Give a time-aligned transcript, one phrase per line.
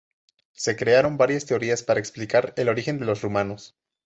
[0.53, 3.77] Se crearon varias teorías para explicar el origen de los rumanos.